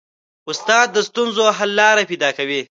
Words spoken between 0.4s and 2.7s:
استاد د ستونزو حل لارې پیدا کوي.